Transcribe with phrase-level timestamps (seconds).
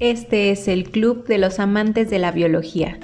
[0.00, 2.98] Este es el Club de los Amantes de la Biología,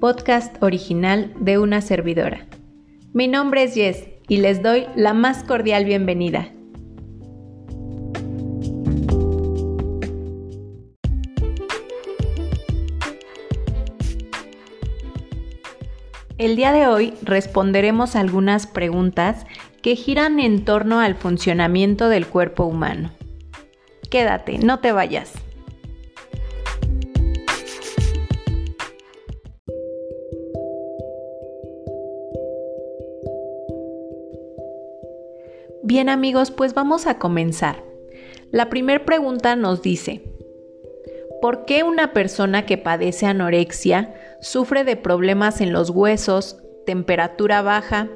[0.00, 2.46] podcast original de una servidora.
[3.12, 6.50] Mi nombre es Jess y les doy la más cordial bienvenida.
[16.38, 19.44] El día de hoy responderemos algunas preguntas
[19.82, 23.10] que giran en torno al funcionamiento del cuerpo humano.
[24.08, 25.34] Quédate, no te vayas.
[35.82, 37.82] Bien amigos, pues vamos a comenzar.
[38.50, 40.22] La primera pregunta nos dice,
[41.40, 48.08] ¿por qué una persona que padece anorexia sufre de problemas en los huesos, temperatura baja,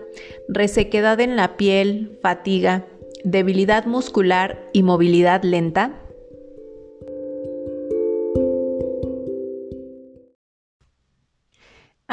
[0.47, 2.85] resequedad en la piel, fatiga,
[3.25, 6.04] debilidad muscular y movilidad lenta?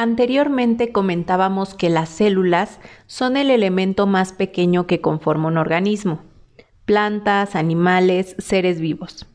[0.02, 6.24] Anteriormente comentábamos que las células son el elemento más pequeño que conforma un organismo,
[6.86, 9.28] plantas, animales, seres vivos.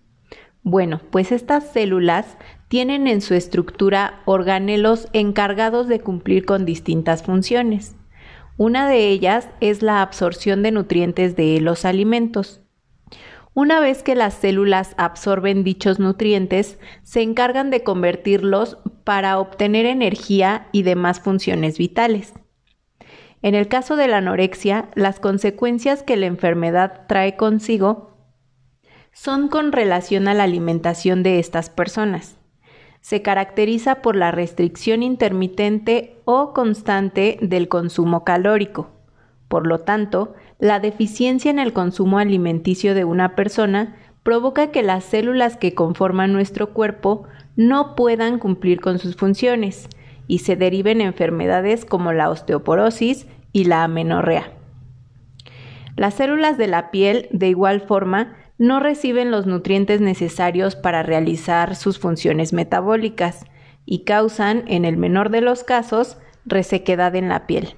[0.64, 7.94] Bueno, pues estas células tienen en su estructura organelos encargados de cumplir con distintas funciones.
[8.56, 12.61] Una de ellas es la absorción de nutrientes de los alimentos.
[13.55, 20.67] Una vez que las células absorben dichos nutrientes, se encargan de convertirlos para obtener energía
[20.73, 22.33] y demás funciones vitales.
[23.41, 28.19] En el caso de la anorexia, las consecuencias que la enfermedad trae consigo
[29.12, 32.37] son con relación a la alimentación de estas personas.
[33.01, 38.91] Se caracteriza por la restricción intermitente o constante del consumo calórico.
[39.47, 43.95] Por lo tanto, la deficiencia en el consumo alimenticio de una persona
[44.27, 49.88] provoca que las células que conforman nuestro cuerpo no puedan cumplir con sus funciones
[50.26, 54.50] y se deriven enfermedades como la osteoporosis y la amenorrea.
[55.94, 61.76] Las células de la piel, de igual forma, no reciben los nutrientes necesarios para realizar
[61.76, 63.44] sus funciones metabólicas
[63.84, 67.76] y causan, en el menor de los casos, resequedad en la piel.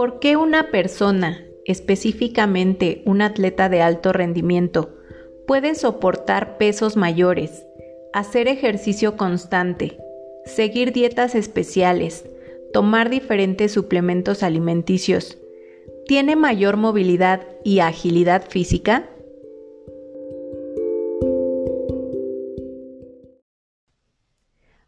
[0.00, 4.96] ¿Por qué una persona, específicamente un atleta de alto rendimiento,
[5.46, 7.66] puede soportar pesos mayores,
[8.14, 9.98] hacer ejercicio constante,
[10.46, 12.24] seguir dietas especiales,
[12.72, 15.36] tomar diferentes suplementos alimenticios,
[16.06, 19.10] tiene mayor movilidad y agilidad física?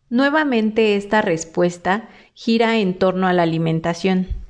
[0.08, 4.41] Nuevamente esta respuesta gira en torno a la alimentación.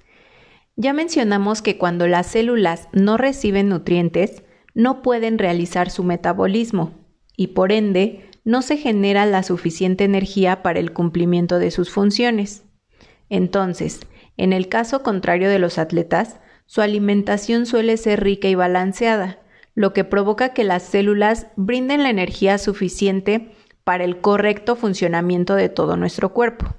[0.77, 4.43] Ya mencionamos que cuando las células no reciben nutrientes,
[4.75, 6.95] no pueden realizar su metabolismo
[7.37, 12.65] y por ende no se genera la suficiente energía para el cumplimiento de sus funciones.
[13.29, 14.01] Entonces,
[14.37, 19.41] en el caso contrario de los atletas, su alimentación suele ser rica y balanceada,
[19.75, 23.53] lo que provoca que las células brinden la energía suficiente
[23.85, 26.77] para el correcto funcionamiento de todo nuestro cuerpo.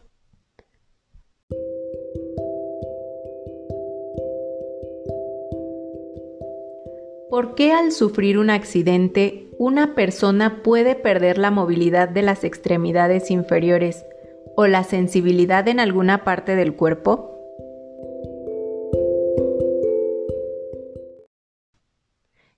[7.33, 13.31] ¿Por qué al sufrir un accidente una persona puede perder la movilidad de las extremidades
[13.31, 14.05] inferiores
[14.55, 17.35] o la sensibilidad en alguna parte del cuerpo?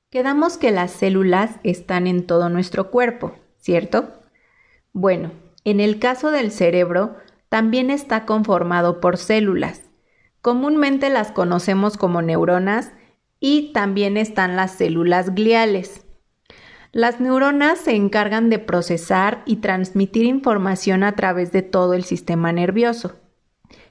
[0.10, 4.10] Quedamos que las células están en todo nuestro cuerpo, ¿cierto?
[4.92, 5.32] Bueno,
[5.64, 7.16] en el caso del cerebro,
[7.48, 9.84] también está conformado por células.
[10.42, 12.92] Comúnmente las conocemos como neuronas
[13.48, 16.04] y también están las células gliales.
[16.92, 22.52] Las neuronas se encargan de procesar y transmitir información a través de todo el sistema
[22.52, 23.20] nervioso.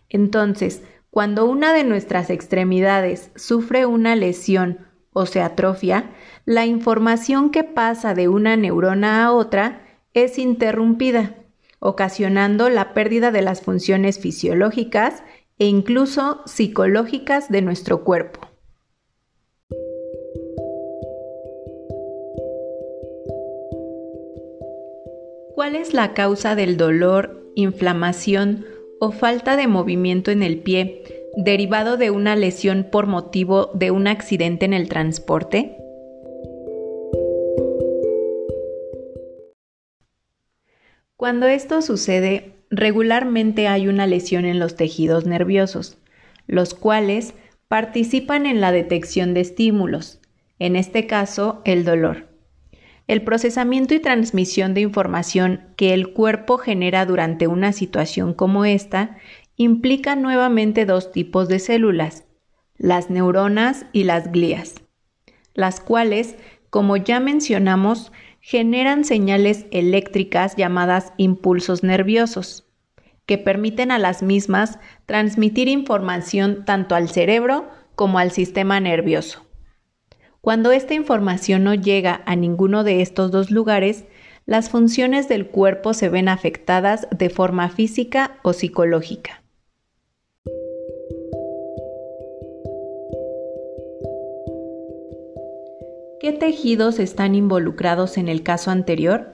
[0.08, 6.10] Entonces, cuando una de nuestras extremidades sufre una lesión o se atrofia,
[6.44, 9.82] la información que pasa de una neurona a otra
[10.14, 11.36] es interrumpida,
[11.78, 15.22] ocasionando la pérdida de las funciones fisiológicas
[15.60, 18.53] e incluso psicológicas de nuestro cuerpo.
[25.54, 28.66] ¿Cuál es la causa del dolor, inflamación
[28.98, 31.04] o falta de movimiento en el pie
[31.36, 35.76] derivado de una lesión por motivo de un accidente en el transporte?
[41.16, 45.98] Cuando esto sucede, regularmente hay una lesión en los tejidos nerviosos,
[46.48, 47.34] los cuales
[47.68, 50.20] participan en la detección de estímulos,
[50.58, 52.33] en este caso el dolor.
[53.06, 59.18] El procesamiento y transmisión de información que el cuerpo genera durante una situación como esta
[59.56, 62.24] implica nuevamente dos tipos de células,
[62.76, 64.76] las neuronas y las glías,
[65.52, 66.36] las cuales,
[66.70, 68.10] como ya mencionamos,
[68.40, 72.66] generan señales eléctricas llamadas impulsos nerviosos,
[73.26, 79.44] que permiten a las mismas transmitir información tanto al cerebro como al sistema nervioso.
[80.44, 84.04] Cuando esta información no llega a ninguno de estos dos lugares,
[84.44, 89.42] las funciones del cuerpo se ven afectadas de forma física o psicológica.
[96.20, 99.33] ¿Qué tejidos están involucrados en el caso anterior?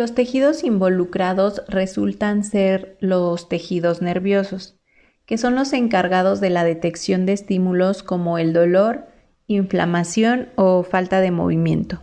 [0.00, 4.78] Los tejidos involucrados resultan ser los tejidos nerviosos,
[5.26, 9.08] que son los encargados de la detección de estímulos como el dolor,
[9.46, 12.00] inflamación o falta de movimiento.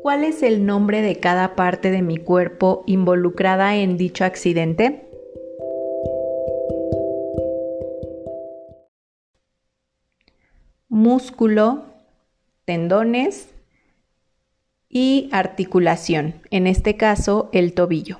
[0.00, 5.11] ¿Cuál es el nombre de cada parte de mi cuerpo involucrada en dicho accidente?
[10.92, 11.84] Músculo,
[12.66, 13.48] tendones
[14.90, 18.18] y articulación, en este caso el tobillo.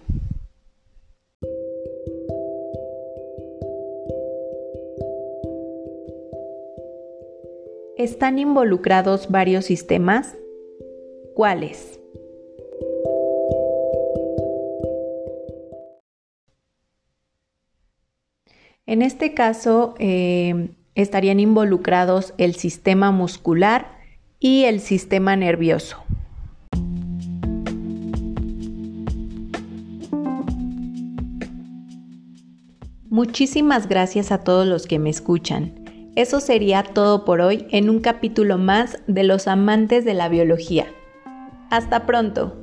[7.98, 10.34] ¿Están involucrados varios sistemas?
[11.34, 12.00] ¿Cuáles?
[18.86, 23.98] En este caso, eh, estarían involucrados el sistema muscular
[24.38, 25.98] y el sistema nervioso.
[33.08, 35.74] Muchísimas gracias a todos los que me escuchan.
[36.16, 40.86] Eso sería todo por hoy en un capítulo más de los amantes de la biología.
[41.70, 42.61] Hasta pronto.